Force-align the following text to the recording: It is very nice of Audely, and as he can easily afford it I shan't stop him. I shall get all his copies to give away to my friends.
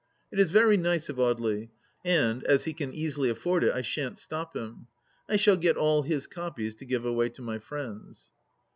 It 0.31 0.39
is 0.39 0.49
very 0.49 0.77
nice 0.77 1.09
of 1.09 1.17
Audely, 1.17 1.69
and 2.03 2.43
as 2.45 2.63
he 2.63 2.73
can 2.73 2.91
easily 2.91 3.29
afford 3.29 3.63
it 3.63 3.71
I 3.71 3.83
shan't 3.83 4.17
stop 4.17 4.55
him. 4.55 4.87
I 5.29 5.35
shall 5.35 5.57
get 5.57 5.77
all 5.77 6.01
his 6.01 6.25
copies 6.25 6.73
to 6.77 6.85
give 6.85 7.05
away 7.05 7.29
to 7.29 7.43
my 7.43 7.59
friends. 7.59 8.31